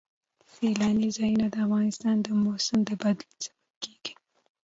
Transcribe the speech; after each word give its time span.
سیلاني 0.53 1.09
ځایونه 1.17 1.45
د 1.53 1.55
افغانستان 1.65 2.15
د 2.21 2.27
موسم 2.43 2.77
د 2.89 2.91
بدلون 3.01 3.37
سبب 3.45 3.67
کېږي. 3.83 4.13